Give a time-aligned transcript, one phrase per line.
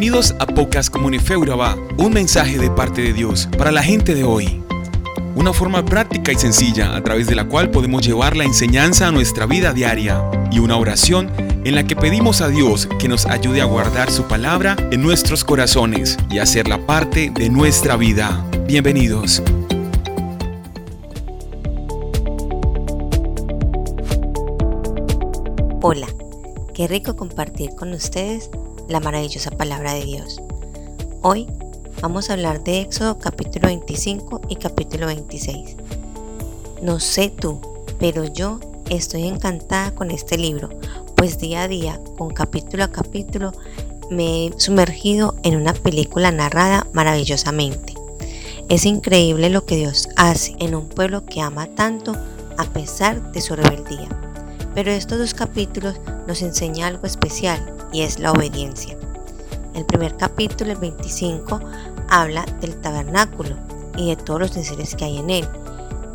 [0.00, 4.62] Bienvenidos a Pocas Comunifeuraba, un mensaje de parte de Dios para la gente de hoy.
[5.36, 9.12] Una forma práctica y sencilla a través de la cual podemos llevar la enseñanza a
[9.12, 11.30] nuestra vida diaria y una oración
[11.66, 15.44] en la que pedimos a Dios que nos ayude a guardar su palabra en nuestros
[15.44, 18.42] corazones y hacerla parte de nuestra vida.
[18.66, 19.42] Bienvenidos.
[25.82, 26.06] Hola,
[26.72, 28.48] qué rico compartir con ustedes
[28.90, 30.42] la maravillosa palabra de Dios.
[31.22, 31.46] Hoy
[32.02, 35.76] vamos a hablar de Éxodo capítulo 25 y capítulo 26.
[36.82, 37.60] No sé tú,
[38.00, 38.58] pero yo
[38.88, 40.70] estoy encantada con este libro,
[41.14, 43.52] pues día a día, con capítulo a capítulo,
[44.10, 47.94] me he sumergido en una película narrada maravillosamente.
[48.68, 52.16] Es increíble lo que Dios hace en un pueblo que ama tanto
[52.58, 54.08] a pesar de su rebeldía.
[54.74, 56.00] Pero estos dos capítulos
[56.30, 57.60] nos enseña algo especial
[57.92, 58.96] y es la obediencia.
[59.74, 61.58] El primer capítulo, el 25,
[62.08, 63.56] habla del tabernáculo
[63.96, 65.48] y de todos los utensilios que hay en él.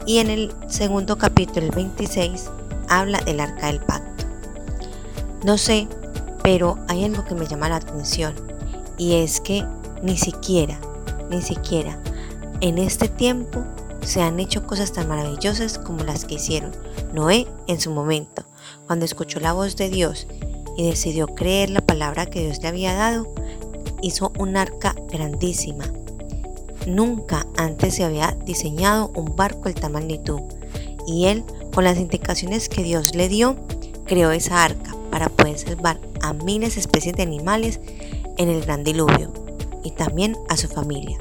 [0.05, 2.45] Y en el segundo capítulo, el 26,
[2.88, 4.23] habla del arca del pacto.
[5.44, 5.89] No sé,
[6.41, 8.35] pero hay algo que me llama la atención
[8.97, 9.66] y es que
[10.02, 10.79] ni siquiera,
[11.29, 12.00] ni siquiera
[12.61, 13.66] en este tiempo
[14.02, 16.72] se han hecho cosas tan maravillosas como las que hicieron
[17.13, 18.44] Noé en su momento,
[18.88, 20.28] cuando escuchó la voz de Dios
[20.78, 23.33] y decidió creer la palabra que Dios le había dado,
[24.02, 25.86] hizo un arca grandísima.
[26.86, 30.41] Nunca antes se había diseñado un barco de tal magnitud
[31.08, 33.56] y él, con las indicaciones que Dios le dio,
[34.06, 37.80] creó esa arca para poder salvar a miles de especies de animales
[38.38, 39.31] en el gran diluvio
[39.83, 41.17] y también a su familia.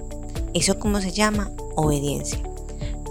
[0.52, 2.38] Eso como se llama obediencia.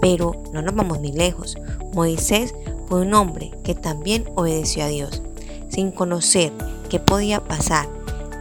[0.00, 1.56] Pero no nos vamos ni lejos.
[1.92, 2.54] Moisés
[2.88, 5.22] fue un hombre que también obedeció a Dios,
[5.68, 6.52] sin conocer
[6.88, 7.88] qué podía pasar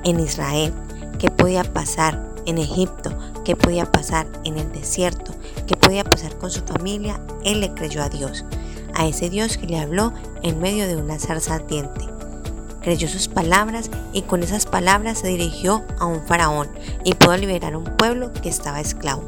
[0.04, 0.74] en Israel,
[1.20, 3.12] qué podía pasar en Egipto,
[3.46, 5.34] qué podía pasar en el desierto,
[5.68, 8.46] qué podía pasar con su familia, él le creyó a Dios,
[8.94, 12.06] a ese Dios que le habló en medio de una zarza ardiente.
[12.82, 16.68] Creyó sus palabras y con esas palabras se dirigió a un faraón
[17.06, 19.24] y pudo liberar a un pueblo que estaba esclavo.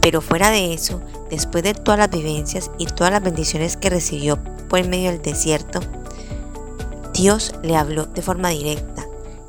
[0.00, 1.00] Pero fuera de eso,
[1.32, 4.38] después de todas las vivencias y todas las bendiciones que recibió
[4.68, 5.80] por medio del desierto,
[7.14, 9.06] Dios le habló de forma directa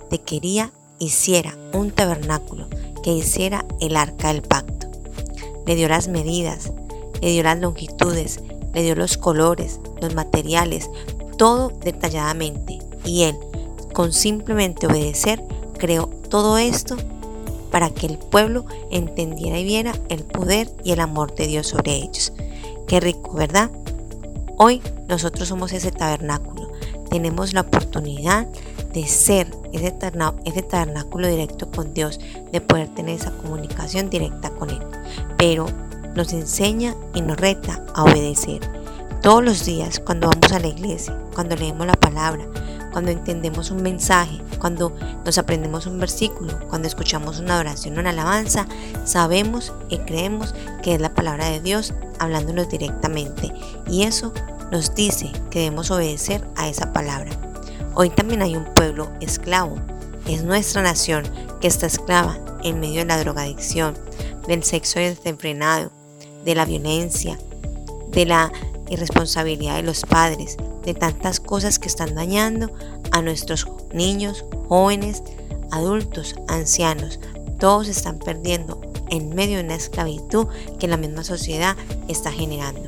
[0.10, 2.70] de que quería hiciera un tabernáculo,
[3.04, 4.88] que hiciera el arca del pacto.
[5.66, 6.72] Le dio las medidas,
[7.22, 8.40] le dio las longitudes,
[8.74, 10.90] le dio los colores, los materiales,
[11.38, 12.80] todo detalladamente.
[13.04, 13.38] Y él,
[13.92, 15.44] con simplemente obedecer,
[15.78, 16.96] creó todo esto
[17.74, 21.96] para que el pueblo entendiera y viera el poder y el amor de Dios sobre
[21.96, 22.32] ellos.
[22.88, 23.72] Qué rico, ¿verdad?
[24.60, 26.72] Hoy nosotros somos ese tabernáculo.
[27.10, 28.46] Tenemos la oportunidad
[28.94, 32.20] de ser ese, tabernáculo directo con Dios,
[32.52, 34.82] de poder tener esa comunicación directa con Él.
[35.40, 35.66] Pero
[36.14, 38.62] nos enseña y nos reta a obedecer.
[39.24, 42.46] Todos los días cuando vamos a la iglesia, cuando leemos la palabra,
[42.94, 44.96] cuando entendemos un mensaje, cuando
[45.26, 48.68] nos aprendemos un versículo, cuando escuchamos una oración una alabanza,
[49.04, 53.52] sabemos y creemos que es la palabra de Dios hablándonos directamente.
[53.90, 54.32] Y eso
[54.72, 57.32] nos dice que debemos obedecer a esa palabra.
[57.96, 59.76] Hoy también hay un pueblo esclavo.
[60.28, 61.26] Es nuestra nación
[61.60, 63.96] que está esclava en medio de la drogadicción,
[64.48, 65.92] del sexo desenfrenado,
[66.46, 67.38] de la violencia,
[68.12, 68.52] de la
[68.90, 72.72] irresponsabilidad de los padres, de tantas cosas que están dañando
[73.12, 75.24] a nuestros niños, jóvenes,
[75.72, 77.20] adultos, ancianos.
[77.60, 80.48] Todos están perdiendo en medio de una esclavitud
[80.80, 81.76] que la misma sociedad
[82.08, 82.82] está generando.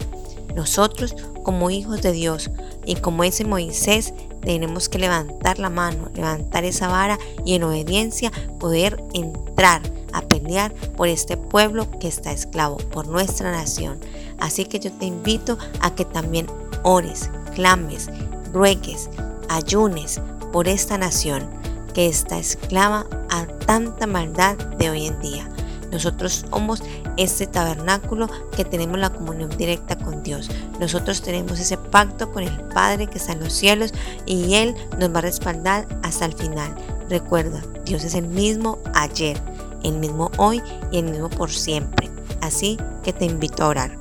[0.56, 2.50] Nosotros, como hijos de Dios
[2.85, 8.31] y como ese Moisés, tenemos que levantar la mano, levantar esa vara y en obediencia
[8.59, 9.81] poder entrar
[10.13, 14.00] a pelear por este pueblo que está esclavo, por nuestra nación.
[14.39, 16.47] Así que yo te invito a que también
[16.83, 18.09] ores, clames,
[18.53, 19.09] ruegues,
[19.49, 20.21] ayunes
[20.53, 21.50] por esta nación
[21.94, 25.50] que está esclava a tanta maldad de hoy en día.
[25.91, 26.83] Nosotros somos
[27.15, 30.50] este tabernáculo que tenemos la comunión directa con Dios.
[30.80, 33.94] Nosotros tenemos ese pacto con el Padre que está en los cielos
[34.25, 36.75] y Él nos va a respaldar hasta el final.
[37.09, 39.41] Recuerda, Dios es el mismo ayer,
[39.83, 42.09] el mismo hoy y el mismo por siempre.
[42.41, 43.97] Así que te invito a orar.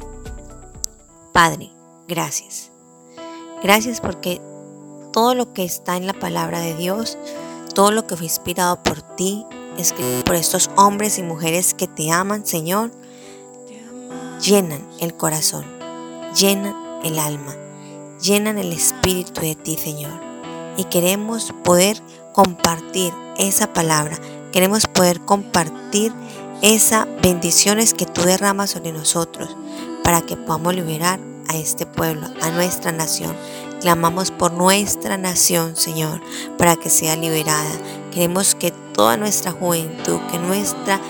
[1.32, 1.70] Padre,
[2.08, 2.73] gracias.
[3.64, 4.42] Gracias porque
[5.10, 7.16] todo lo que está en la palabra de Dios,
[7.74, 9.46] todo lo que fue inspirado por ti,
[9.78, 12.90] escrito por estos hombres y mujeres que te aman, Señor,
[14.38, 15.64] llenan el corazón,
[16.38, 17.56] llenan el alma,
[18.20, 20.20] llenan el espíritu de ti, Señor.
[20.76, 22.02] Y queremos poder
[22.34, 24.18] compartir esa palabra.
[24.52, 26.12] Queremos poder compartir
[26.60, 29.56] esas bendiciones que tú derramas sobre nosotros
[30.02, 31.18] para que podamos liberar
[31.56, 33.36] este pueblo, a nuestra nación.
[33.80, 36.20] Clamamos por nuestra nación, Señor,
[36.56, 37.72] para que sea liberada.
[38.12, 41.00] Queremos que toda nuestra juventud, que nuestra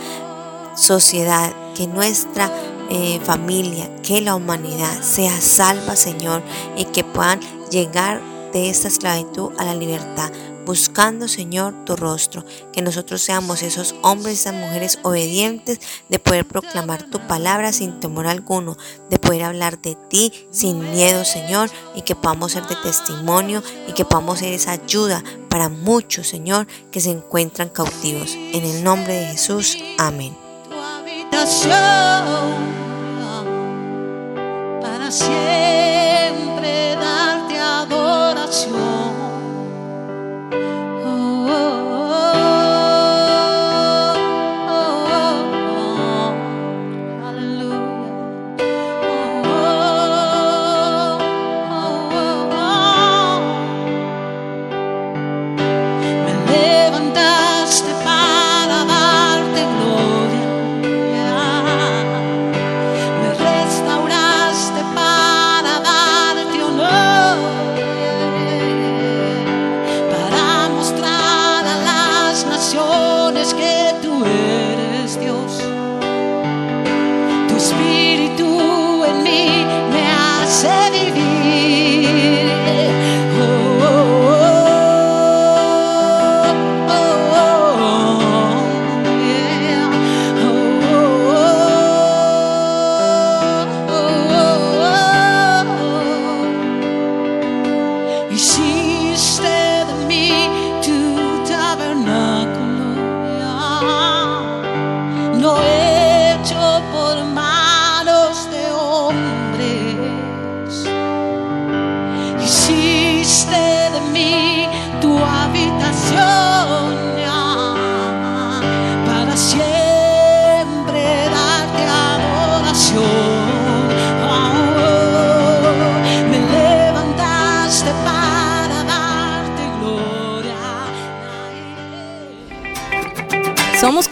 [0.76, 2.50] sociedad, que nuestra
[2.90, 6.42] eh, familia, que la humanidad sea salva, Señor,
[6.76, 8.20] y que puedan llegar
[8.52, 10.30] de esta esclavitud a la libertad
[10.64, 12.44] buscando, Señor, tu rostro.
[12.72, 18.26] Que nosotros seamos esos hombres esas mujeres obedientes de poder proclamar tu palabra sin temor
[18.26, 18.76] alguno,
[19.10, 23.92] de poder hablar de ti sin miedo, Señor, y que podamos ser de testimonio y
[23.92, 28.34] que podamos ser esa ayuda para muchos, Señor, que se encuentran cautivos.
[28.34, 30.36] En el nombre de Jesús, amén.
[34.80, 35.63] para siempre